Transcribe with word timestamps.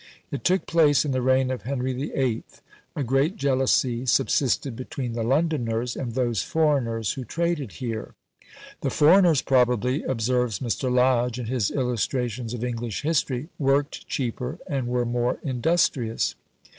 It 0.31 0.43
took 0.43 0.65
place 0.65 1.05
in 1.05 1.11
the 1.11 1.21
reign 1.21 1.51
of 1.51 1.61
Henry 1.61 1.93
VIII. 1.93 2.41
A 2.95 3.03
great 3.03 3.35
jealousy 3.35 4.07
subsisted 4.07 4.75
between 4.75 5.13
the 5.13 5.21
Londoners 5.21 5.95
and 5.95 6.13
those 6.13 6.41
foreigners 6.41 7.11
who 7.13 7.23
traded 7.23 7.73
here. 7.73 8.15
The 8.81 8.89
foreigners 8.89 9.43
probably 9.43 10.01
(observes 10.01 10.57
Mr. 10.57 10.91
Lodge, 10.91 11.37
in 11.37 11.45
his 11.45 11.69
Illustrations 11.69 12.55
of 12.55 12.63
English 12.63 13.03
History) 13.03 13.49
worked 13.59 14.07
cheaper 14.07 14.57
and 14.65 14.87
were 14.87 15.05
more 15.05 15.37
industrious. 15.43 16.33